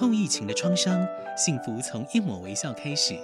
[0.00, 1.04] 后疫情的创伤，
[1.36, 3.18] 幸福从一抹微笑开始。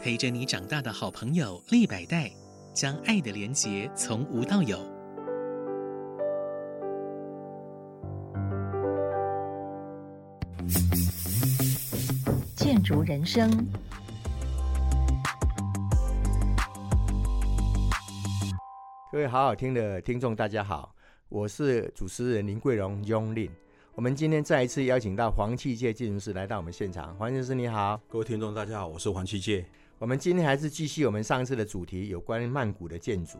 [0.00, 2.30] 陪着你长大的好朋友利百代，
[2.72, 4.78] 将爱的连结从无到有。
[12.54, 13.50] 建筑人生，
[19.10, 20.94] 各位好好听的听众，大家好，
[21.28, 23.50] 我是主持人林桂荣 Yong Lin。
[23.98, 29.66] 我们今天再一次邀请到黄器界建筑师来到我们现场，黄建筑师你好，各位听众大家好，我是黄器界。
[29.98, 33.38] 我们今天还是继续我们上次的主题，有关于曼谷的建筑。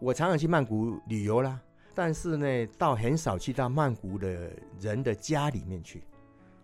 [0.00, 1.60] 我常常去曼谷旅游啦，
[1.94, 6.02] 但是呢，倒很少去到曼谷的人的家里面去。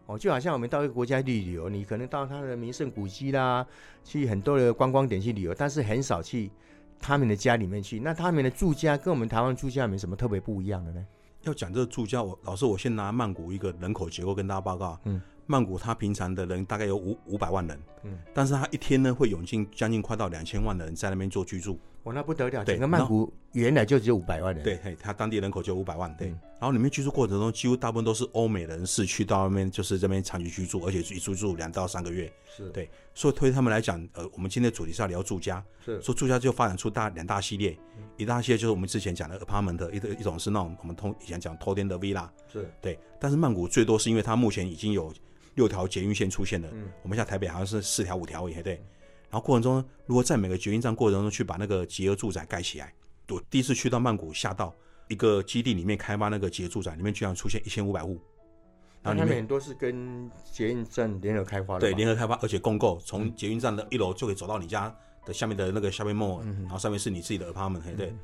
[0.06, 3.64] 哦，就好像我们到一个国家去旅游，你可能到他的名胜古迹啦，
[4.02, 6.50] 去很多的观光点去旅游，但是很少去
[6.98, 8.00] 他们的家里面去。
[8.00, 11.06] 那他们的住家跟我们台湾住家有没有什么特别不一样的呢？
[11.42, 14.98] 要讲这个住家，我老师我先拿曼谷一个人口结构跟大家报告。
[15.04, 15.20] 嗯。
[15.50, 32.70] 曼谷它平常的人大概有五五百万人，嗯，但是它一天呢会涌进将近快到两千万的人在那边做居住，哦，那不得了，整个曼谷原来就只有五百万人，对，嘿，它当地人口就五百万，对，嗯、然后里面居住过程中几乎大部分都是欧美人士去到那边就是这边长期居住，而且一住住两到三个月，是。
[32.70, 42.70] 对，所以对他们来讲，呃，我们今天的主题是要聊住家，是，说住家就发展出大两大系列，嗯、一大系列就是我们之前讲的 apartment，一一种是那种我们通以前讲偷天的 villa，是。
[42.80, 45.12] 对，但是曼谷最多是因为它目前已经有。
[45.54, 48.80] 六条捷运线出现了，嗯，我们现在台北好像是四条五条也对。
[49.30, 52.92] 然后过程中，如果在每个捷运站过程中去把那个集合住宅盖起来，
[53.28, 54.74] 我第一次去到曼谷，吓到
[55.08, 58.18] 一个基地里面开发那个集合住宅，里面居然出现一千五百户。
[59.02, 68.14] 然后他们很多是跟捷运站联合开发的，对，联合开发，而且共购，从捷运站的一楼就可以走到你家的下面的那个 shopping mall，然后上面是你自己的 apartment，对。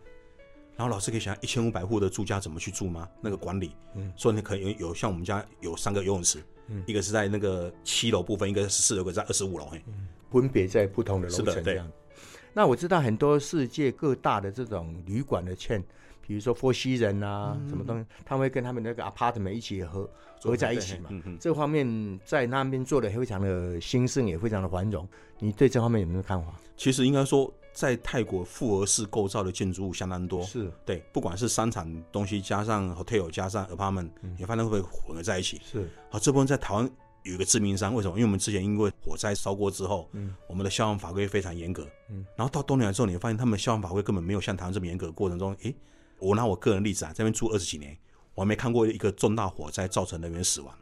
[0.77, 3.09] 然后老师可以想象一千五百户的住家怎么去住吗？
[3.21, 6.43] 那个管理，嗯，所以你可以有有像我们家有三个游泳池。
[6.67, 11.87] 嗯，一个是在那个七楼部分，一个是四楼，一个在二十五楼，嗯，分别在不同的楼层这样。
[11.87, 12.19] 对。
[12.53, 15.83] 那我知道很多世界各大的这种旅馆的 chain，
[16.27, 20.11] 比如说 Four Seasons 啊，嗯、什么东西，他们会跟他们那个 apartment 一起合
[20.41, 21.11] 合在一起嘛。
[21.11, 21.39] 嗯嗯。
[21.39, 25.07] 这方面在那边做的非常的兴盛，也非常的繁荣。
[25.39, 26.53] 你对这方面有没有看法？
[26.77, 27.53] 其实应该说。
[27.75, 34.09] 在泰国复合式构造的建筑物相当多，是对，不管是商场东西加上 hotel 加上 apartment，
[34.39, 35.61] 你发现会不会混合在一起？
[35.71, 36.89] 是，好，这部分在台湾
[37.25, 38.15] 有一个致命伤，为什么？
[38.15, 45.11] 因为我们之前因为火灾烧过之后，嗯，我们的消防法规非常严格，嗯，然后到东南亚之后，你会发现他们消防法规根本没有像台湾这么严格。
[45.11, 45.75] 过程中，诶，
[46.21, 47.97] 我拿我个人例子啊，这边住二十几年，
[48.35, 50.73] 我还没看过一个重大火灾造成人员死亡，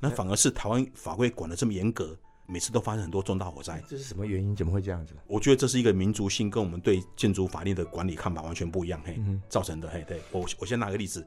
[0.00, 2.14] 那反而是台湾法规管的这么严格。
[2.46, 4.54] 每次都发生很多重大火灾，这是什么原因？
[4.54, 5.14] 怎么会这样子？
[5.26, 10.20] 我觉得这是一个民族性跟我们对建筑法律的管理看法完全不一样，嘿，造成的，嘿，对。
[10.30, 11.26] 我，我先拿个例子，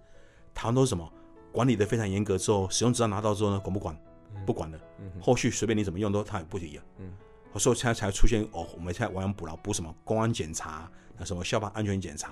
[0.53, 1.11] 台湾都是什么？
[1.51, 3.97] 管理的非常严格之后，使用执照拿到之后呢，管不管？
[4.45, 4.79] 不管的，
[5.19, 7.11] 后续随便你怎么用都他也不理了，嗯，
[7.57, 9.93] 所以现在才出现哦，我们现在亡羊补牢，补什么？
[10.05, 12.31] 公安检查，那什么消防安全检查，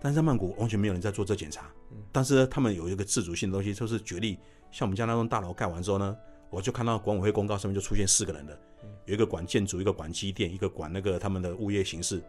[0.00, 1.68] 但是在曼谷完全没有人在做这检查，
[2.12, 4.38] 但是呢，他们有一个自主性的东西，就是举例，
[4.70, 6.16] 像我们家那栋大楼盖完之后呢。
[6.50, 8.58] 我就看到管委会公告上面就出现四个人的，
[9.06, 12.22] 有一个管建筑，一个管机电，一个管那个他们的物业形式。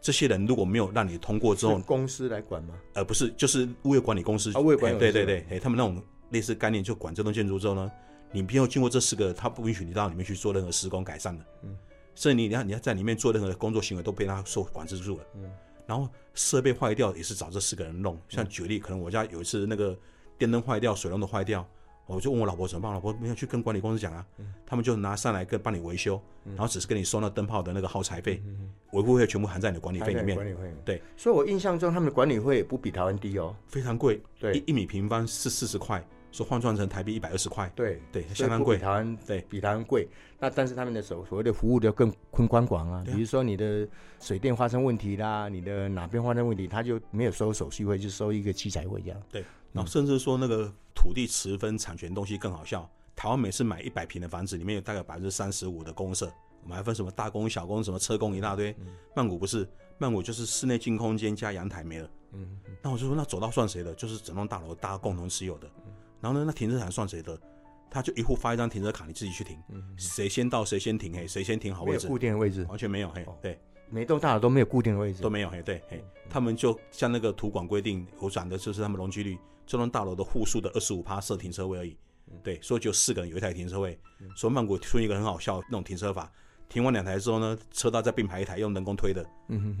[0.00, 2.74] 这些人如果没有让你通过之后，公司来管吗？
[2.92, 4.52] 呃，不是，就是物业管理公司。
[4.52, 5.12] 啊，物业管理公司。
[5.12, 7.90] 对对对，哎，他们那种类似概念，就管这栋建筑之后呢，
[8.30, 11.44] 你没有经过这四个，他不允许你到里面去做任何施工改善的。
[11.62, 11.76] 嗯。
[12.14, 15.24] 所以你你要你要在里面做任何的工作行为都被他受管制住了。
[15.34, 15.50] 嗯。
[15.86, 19.98] 然后设备坏掉也是找这四个人弄，像举例，可能我家有一次那个
[20.36, 21.66] 电灯坏掉，水龙头坏掉。
[22.06, 28.42] 我就问我老婆怎么办，老婆没有去跟管理公司讲啊，嗯、他们就拿上来跟帮你维修，嗯、然后只是跟你收那灯泡的那个耗材费，
[28.92, 30.36] 维护费全部含在你的管理费里面。
[30.36, 38.76] 管理费对，所以我印象中他们的管理费也不比台湾低哦，非常贵，对，一一米平方是四十块，说换算成台币一百二十块，对对，相当贵。
[38.76, 40.08] 台湾对比台湾贵，
[40.40, 43.86] 那但是他们的所所谓的服务就更更宽广啊，比如说你的
[44.18, 49.22] 水电发生问题啦，你的哪边发生问题，他就没有收手续费，就收一个器材费这样。
[49.30, 49.44] 对。
[49.70, 52.88] 然后甚至说那个土地持分产权东西更好笑。
[53.14, 56.28] 台湾每次买一百平的房子，里面有大概百分之三十五的公社，
[56.64, 58.74] 我们还分什么大公小公，什么车公一大堆。
[59.14, 59.68] 曼谷不是，
[59.98, 62.10] 曼谷就是室内净空间加阳台没了。
[62.32, 63.94] 嗯，那我就说那走道算谁的？
[63.94, 65.70] 就是整栋大楼大家共同持有的。
[66.24, 67.38] 然后呢，那停车场算谁的？
[67.90, 69.58] 他就一户发一张停车卡，你自己去停。
[69.98, 72.08] 谁先到谁先停，嘿，谁先停好位置。
[72.08, 73.60] 固定的位置完全没有，嘿，对。
[73.90, 79.38] 每栋大楼都没有固定的位置，都没有，嘿，对，嘿，他们就像那个土管规定，我讲的就是他们容积率。
[79.66, 81.94] 这栋大楼的户数的二十五趴设停车位而已，
[82.42, 83.98] 对，所以就四个人有一台停车位。
[84.34, 86.32] 所以曼谷出一个很好笑那种停车法，
[86.70, 89.22] 停完两台之后呢，车道再并排一台用人工推的，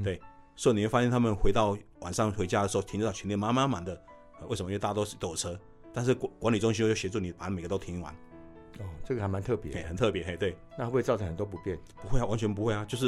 [0.04, 0.20] 对，
[0.54, 3.98] 所以你会发现他们回到晚上回家的时候，停车场全天满满满的。
[4.48, 4.70] 为什么？
[4.70, 5.58] 因为大家都是都有车，
[5.94, 8.12] 但是管管理中心又协助你把每个都停完，
[8.80, 10.56] 哦，这个还蛮特别，哎，很特别，嘿，对。
[10.76, 11.78] 那会不会造成很多不便？
[12.02, 13.06] 不会啊，完全不会啊，就是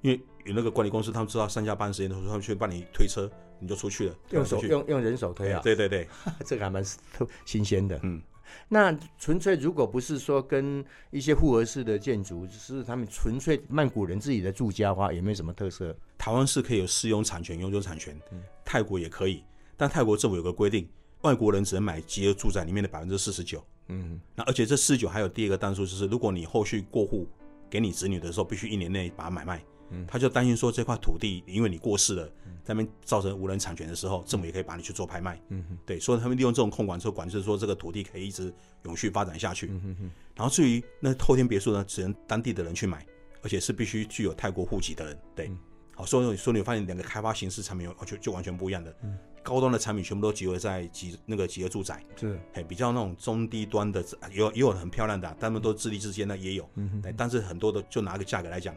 [0.00, 5.60] 因为有那个管理公司，他们知道上下班时间的时候，他们去帮你推车，你就出去了，用手用用人手推啊。
[5.62, 6.08] 对对对，
[6.44, 6.82] 这个还蛮
[7.12, 8.00] 特新鲜的。
[8.02, 8.20] 嗯，
[8.68, 15.96] 那纯粹如果不是说跟一些复合式的建筑，只是他们纯粹曼谷人自己的住家的话，有没有什么特色？
[16.18, 19.44] 台湾是可以有私有产权、永久产权，嗯，泰国也可以，
[19.76, 20.88] 但泰国政府有个规定。
[21.24, 27.26] 外国人只能买集合住宅里面的百分之四十九，嗯，那而且这四十九还有第二个单数，就是如果你后续过户
[27.70, 32.26] 给你子女的时候，必须一年内把它买卖，嗯，他就担心说这块土地因为你过世了，
[32.62, 38.52] 在那边造成无人产权的时候，政府也可以把你去做拍卖，嗯，对，所以他们利用这种控管之后，管制说这个土地可以一直
[38.84, 43.06] 永续发展下去，嗯哼，然后至于那后天别墅呢，只能当地的人去买，
[43.42, 45.50] 而且是必须具有泰国户籍的人，对，
[45.94, 49.18] 好，所以说你发现两个开发形式产品完全就完全不一样的，嗯。
[49.44, 54.02] 高端的产品全部都集合在集那个集合住宅，是，哎，比较那种中低端的，
[54.32, 58.74] 有也有很漂亮的，啊，他们都自立自坚的也有，嗯，但是很多的就拿个价格来讲，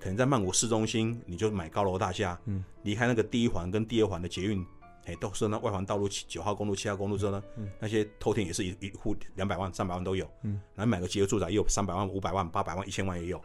[0.00, 4.66] 可能在曼谷市中心，你就买高楼大厦，嗯，离开那个第一环跟第二环的捷运，
[5.06, 13.40] 哎，都是那外环道路九号公路、七号公路之后呢，嗯，那些偷天也是一一户两百万、三百万都有，嗯，然后买个集合住宅也有三百万、五百万、八百万、一千万也有。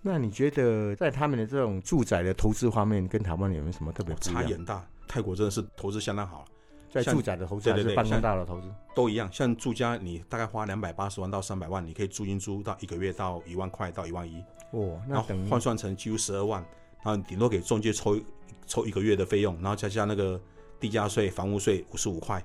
[0.00, 4.86] 那你觉得在他们的这种住宅的投资方面，跟台湾有没有什么特别差异很大？
[5.08, 6.44] 泰国真的是投资相当好，
[6.90, 9.28] 在住宅的投资还是办公大楼投资都一样。
[9.32, 14.44] 像住家，你大概花两百八十万到三百万，你可以租金租到一个月到一万块到一万一。
[14.72, 16.62] 哦，那等换算成几乎十二万，
[17.02, 18.20] 然后顶多给中介抽
[18.66, 20.40] 抽一个月的费用，然后加加那个
[20.78, 22.36] 地价税、房屋税五十五块，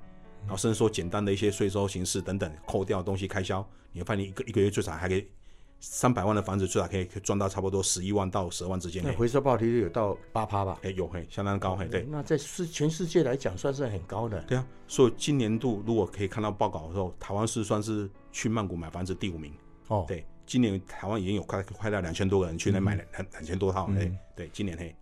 [0.41, 5.27] 然后甚至说简单的一些税收形式等等扣掉东西开销，你会发现你一个一个月最少还可以。
[5.85, 9.03] 三百万的房子最少可以赚到差不多十一万到十万之间。
[9.03, 10.79] 那回收报提率有到八趴吧？
[10.81, 11.85] 哎、欸，有嘿，相当高嘿。
[11.87, 14.41] 对，那在世全世界来讲算是很高的。
[14.43, 19.53] 对啊，所以今年度如果可以看到报告的时候，台湾是算是去曼谷买房子第五名。
[19.89, 23.87] 哦，对，今年台湾已经有快快到两千多个人去那买了两两千多套。
[23.87, 24.95] 哎、嗯，对，今年嘿，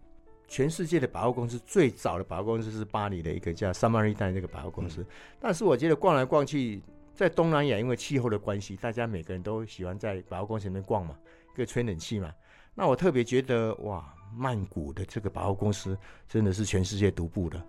[0.47, 5.05] 全世界的百货公司最早的百货公司是巴黎的一个叫 Samaritaine 这个百货公司，嗯、
[5.39, 6.81] 但是我觉得逛来逛去，
[7.13, 11.15] 在东南亚因为气候的关系，大家每个人都喜欢在百货公司里面逛嘛。
[11.53, 12.33] 可以吹冷气嘛？
[12.73, 15.97] 那我特别觉得哇，曼谷的这个百货公司
[16.29, 17.61] 真的是全世界独步的，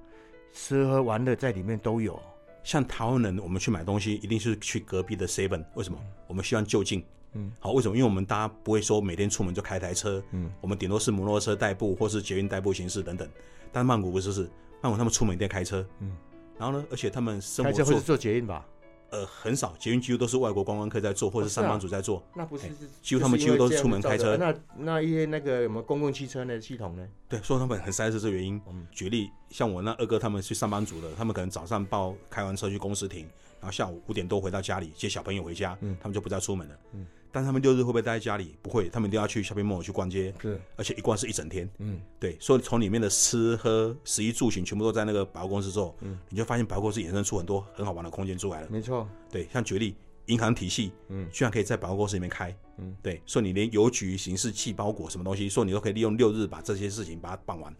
[0.52, 2.16] 吃喝玩乐在里面都有。
[2.62, 5.98] 像台湾人，我们去买东西一定是去隔壁的 Seven，为什么？
[6.28, 7.04] 我们希望就近。
[7.32, 7.96] 嗯，好，为什么？
[7.96, 13.28] 因为我们大家不会说每天出门就开台车，嗯，我们顶多是摩托车代步或是捷运代步形式等等。
[13.72, 14.48] 但曼谷不是，是
[14.80, 16.16] 曼谷他们出门一定开车，嗯，
[16.56, 18.64] 然后呢，而且他们生活开车会是坐捷运吧？
[19.12, 22.16] 呃，很少，捷运几乎都是外国观光客在做，或者是上班族在做。
[22.16, 22.66] 哦啊、那不是，
[23.02, 24.38] 几乎他们几乎都是出门开车。
[24.38, 27.06] 那那一些那个什么公共汽车的系统呢？
[27.28, 28.58] 对，说他们很塞是这原因。
[28.68, 33.26] 嗯，举例，像我那二哥他们是上班族的，他们可能早上报开完车去公司停，
[33.60, 36.74] 然后下午五点多回到家里接小朋友回家，嗯，他们就不再出门了。
[36.94, 37.06] 嗯。
[37.32, 38.54] 但他们六日会不会待在家里？
[38.62, 41.68] 不会，他们一定要去 shopping mall 去逛街，是，而且一逛是一整天。
[41.78, 48.68] 嗯，对，所以从里面的吃喝、食衣住行全部都在那个百货公司之后，嗯，你就发现百货公司衍生出很多很好玩的空间出来了。
[48.70, 49.96] 没错，对，像举例，
[50.26, 57.74] 银行体系，嗯，居然可以在百货公司里面开，嗯，对，所以你连邮局、形式寄包裹什么东西，说你都可以利用六日把这些事情把它办完。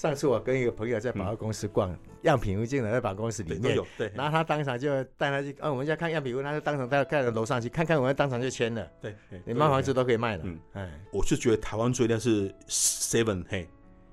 [0.00, 4.88] 上次我跟一个朋友在百货公司逛，样品屋进来在百货公司里面，有对，然后他当场就
[5.18, 13.68] 带他去，哦，我们家看样品屋，他就当场带带到楼上去看看，我们当场就签了，对，你卖房子都可以卖了，嗯，哎，我就觉得台湾最厉害是 Seven 嘿。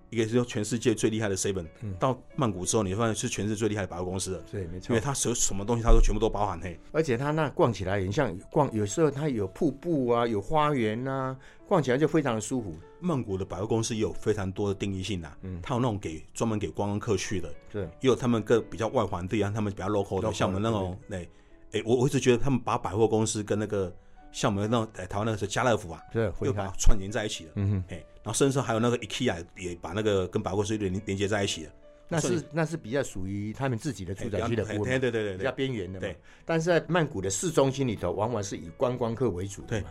[0.10, 4.44] 一个是说全世界最厉害的 Seven，嗯，到曼谷之后，你会发现是全世界最厉害的百货公司了。
[4.52, 6.80] 对，没错，因为它什什么东西，它都全部都包含嘿。
[6.92, 11.38] 而且它那逛起来，很像逛，有时候它有瀑布啊，有花园啊，
[11.68, 12.76] 逛起来就非常的舒服。
[13.00, 21.30] 曼谷的百货公司也有非常多的定义性啊，嗯，它有那种给专门给观光客去的，对，也有他们个比较外环地啊，他们比较 local 的，像我们那种，对，
[21.74, 23.94] 哎，我我一直觉得他们把百货公司跟那个
[24.38, 28.06] 像我们那台湾那个是家乐福啊，对，又把它串联在一起了，嗯哼，哎。
[28.22, 31.72] 然后甚至还有那个 IKEA 也把那个跟百货公司连连接在一起了，
[32.08, 36.02] 那是那是比较属于他们自己的住宅区的部分，对对对对，比较边缘的嘛。
[36.02, 36.16] 对，
[36.46, 39.90] 但是在曼谷的市中心里头，往往是以观光客为主的嘛，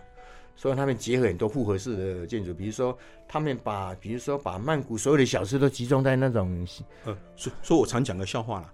[0.54, 6.64] 所以他们结合很多复合式的建筑，比如说他们把，比如说把曼谷所有的小吃都集中在那种，
[7.04, 8.72] 呃，所以所以我常讲个笑话啦，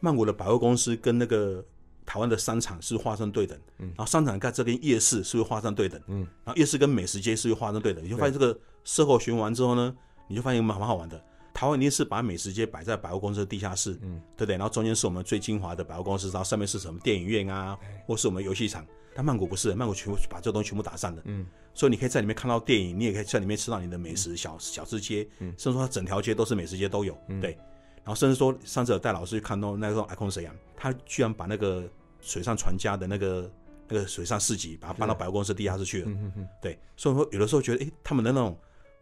[0.00, 1.64] 曼谷的百货公司跟那个。
[2.06, 9.94] 台湾的商场是画上对等，嗯，然后商场在这边夜市是会画上对等，嗯，然后夜市跟美食街是会画上对等，你就发现这个社会循环之后呢，
[10.28, 11.22] 你就发现蛮蛮好玩的。
[11.54, 14.56] 台湾一定是把美食街摆在百货公司的地下室，嗯，对不对？
[14.56, 18.84] 然后中间是我们最精华的百货公司，然后上面是什么电影院啊，或是我们游戏场。
[19.14, 27.56] 但曼谷不是，曼谷全部把这东西全部打散的，嗯，所以你可以在里面看到电影，你也可以在里面吃到你的美食小小吃街，嗯，甚至说它整条街都是美食街都有，对。
[28.04, 31.82] 然后甚至说上次有带老师去看到那个 Icon 沈阳，他居然把那个
[32.20, 33.50] 水上船家的那个
[33.88, 36.08] 那个水上市集，把它搬到百货公司地下室去了。
[36.08, 38.56] 嗯嗯对，所以说有的时候觉得，哎，他们的那种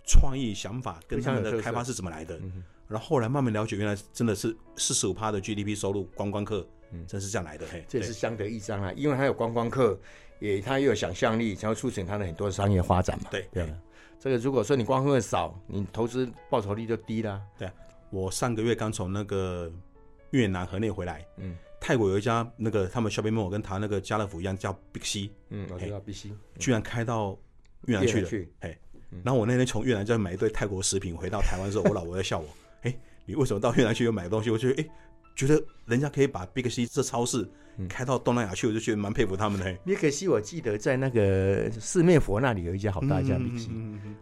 [0.07, 2.39] 创意想法跟他们的开发是怎么来的？
[2.39, 7.67] 嗯然后后来慢慢了解，原来真的是四十五趴的 GDP 收入，观光客，嗯，真是这样来的。
[7.73, 9.99] 嘿，这也是相得益彰啊，因为他有观光客，
[10.41, 13.29] 也它又有想象力，才会促成他的很多商业发展嘛。
[13.31, 13.75] 对对，
[14.21, 17.41] 这个如果说你观光客少，你投资报酬率就低了。
[17.59, 17.71] 对，
[18.13, 19.73] 我上个月刚从那个
[20.31, 27.37] 越南河内回来，嗯，泰国有一家那个他们 shopping mall 跟他那个家乐福一样叫 Big C，嗯，我知道 Big C，居然开到
[27.87, 28.29] 越南去了。
[28.61, 28.79] 哎，
[29.25, 32.47] 然后我那天从越南再买一堆泰国食品回到台湾的时候，我老婆在笑我。
[32.83, 34.51] 哎，你为什么到越南去又买东西？
[34.51, 34.89] 我觉得，哎，
[35.35, 37.49] 觉得人家可以把 Big C 这超市
[37.89, 39.73] 开到东南亚去，我就觉得蛮佩服他们的。
[39.87, 43.71] Big C 我记得在那个四面佛那里有一家好大一家 Big C，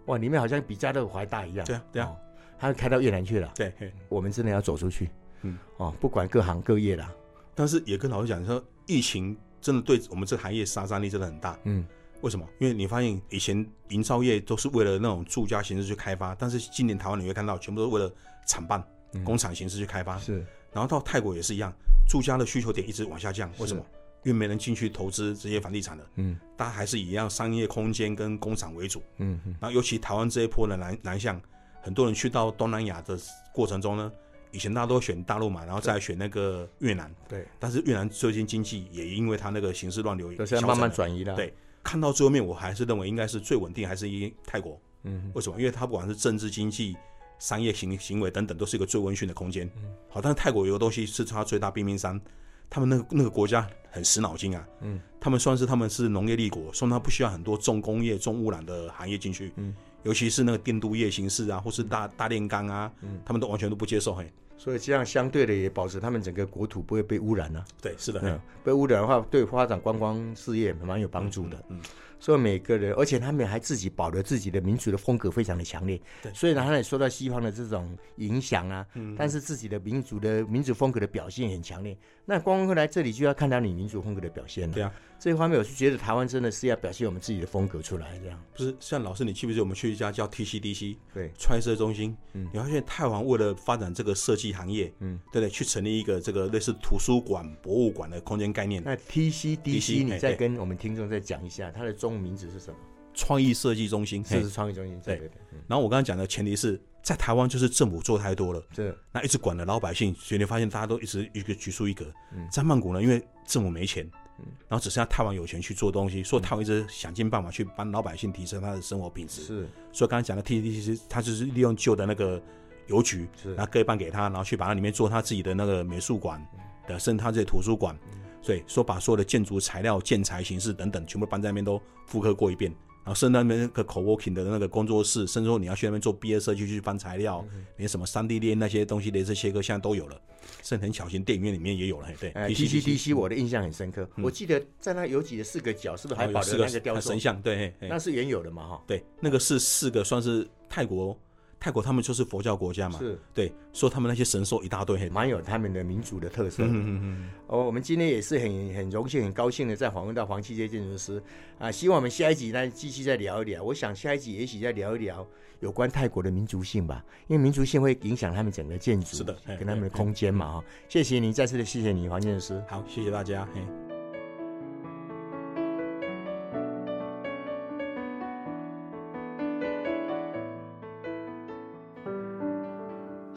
[0.07, 1.67] 哇，里面好像比家乐福还大一样。
[1.67, 2.13] 对啊，对啊，
[2.61, 3.51] 他开到越南去了。
[3.57, 3.73] 对，
[4.09, 5.09] 我们真的要走出去。
[5.43, 7.11] 嗯，哦，不管各行各业啦，
[7.55, 11.59] 但是也跟老师讲说，疫情真的对我们这个行业杀伤力真的很大。
[11.65, 11.87] 嗯。
[12.21, 12.47] 为什么？
[12.59, 18.13] 因为你发现以前营造业都是为了那种住家形式去开发，但是今年台湾你会看到，全部都是为了
[18.47, 20.19] 厂办、嗯、工厂形式去开发。
[20.19, 21.73] 是，然后到泰国也是一样，
[22.07, 23.51] 住家的需求点一直往下降。
[23.59, 23.83] 为什么？
[24.23, 26.05] 因为没人进去投资这些房地产了。
[26.17, 29.03] 嗯，大家还是以一样商业空间跟工厂为主。
[29.17, 29.57] 嗯嗯。
[29.59, 31.41] 然后尤其台湾这一波的南南向，
[31.81, 33.19] 很多人去到东南亚的
[33.53, 34.13] 过程中呢，
[34.51, 37.13] 以前大家都选大陆嘛，然后再选那个越南。
[37.29, 37.47] 对。
[37.59, 41.35] 但是越南最近经济也因为它那个形势乱流，都是慢慢转移了。
[41.35, 41.55] 对。
[41.83, 44.79] 看到最后面，我还是认为应该是最稳定，还是以泰国。
[45.05, 45.59] 嗯，为什么？
[45.59, 46.95] 因为它不管是政治、经济、
[47.39, 49.67] 商业行行为等等，都是一个最温驯的空间。
[49.77, 52.21] 嗯，好，但是泰国有个东西是它最大冰冰山，
[52.69, 54.69] 他们那个那个国家很死脑筋啊。
[54.83, 59.55] 嗯，他们算是他们是农业立国，所以他不需要很多重工业、重污染的行业进去。
[59.57, 64.15] 嗯，尤其是那个电镀液形式啊，或是大大炼钢啊，嗯，他们都完全都不接受。
[64.15, 64.31] 嘿。
[64.57, 67.65] 所以这样相对的也保持他们整个国土不会被污染了、啊。
[67.81, 71.57] 对，是的，嗯，被污染的话，对发展观光事业蛮有帮助的。
[71.69, 71.79] 嗯。
[71.79, 71.81] 嗯
[72.21, 76.01] 所以每个人，而且他们还自己保留自己的民族的风格，非常的强烈。
[76.23, 78.87] 对，所以呢，他也受到西方的这种影响啊。
[78.95, 79.17] 嗯。
[79.19, 81.97] 但是自己的民族的民族风格的表现很强烈。
[82.27, 84.75] 那观光客来这里就要看到你民族风格的表现了。
[84.75, 84.93] 对啊。
[85.19, 88.43] 这一方面，我是觉得台湾真的是要表现我们自己的风格出来，这样。
[88.57, 92.17] 不是像老师，你记不记得我们去一家叫 TCDC 对，创意设计中心。
[92.33, 92.49] 嗯。
[92.53, 95.51] 你发现泰王为了发展这个设计行业，嗯，对不对？
[95.51, 98.83] 去成立一个这个类似图书馆、博物馆的空间概念。
[98.83, 102.77] 那 TCDC，你再跟我们听众再讲一下它的中文名字是什么？
[103.13, 105.59] 创意设计中心，这是创意中心，对对对。
[105.67, 112.07] 然后我刚刚讲的前提是在台湾，就是政府做太多了，是那一直管了老百姓，所以你发现大家都一直一个局数一格。
[112.33, 119.43] 嗯在曼谷呢，因为政府没钱，嗯然后只剩下泰王有钱去做东西，所以泰王一直想尽办法去帮老百姓提升他的生活品质。
[119.43, 122.41] 是，所以刚才讲的 TCDC，他就是利用旧的那个
[122.87, 126.41] 邮局，然后各一半给他，然后去把它里面做他自己的那个美术馆
[126.87, 127.99] 的，甚至他这些图书馆。
[128.43, 132.75] 所以说把所有的建筑材料、建材形式等等，全部搬在那边都复刻过一遍。
[133.03, 137.43] 然后甚至那边那个 co-working 的那个工作室，甚至说你要去那边做毕业设计去翻材料，
[137.79, 140.21] 连什么三 D 列那些东西、镭射切割，现在都有了。
[140.63, 142.09] 甚至很小型电影院里面也有了。
[142.21, 144.07] 对，TCDC 我的印象很深刻。
[144.19, 147.41] 我记得在那有几个四个角，是不是还保留那个雕塑神像？
[147.41, 148.69] 对，那是原有的嘛？
[148.69, 151.19] 哈，对，那个是四个，算是泰国。
[151.61, 156.63] 泰国他们就是佛教国家嘛，是对，说他们那些神兽一大堆，蛮有他们的民族的特色。
[156.65, 157.31] 嗯嗯嗯。
[157.49, 161.23] 哦，我们今天也是很很荣幸、很高兴的在访问到黄七杰建筑师
[161.59, 163.63] 啊，希望我们下一集呢继续再聊一聊。
[163.63, 165.27] 我想下一集也许再聊一聊
[165.61, 170.65] 有关泰国的民族性吧，因为民族性会影响他们整个建筑，是的，跟他们的空间嘛哈。
[170.89, 172.65] 谢谢你，再次的谢谢你，黄建筑师。
[172.67, 173.47] 好，谢谢大家。
[173.55, 173.90] 嘿。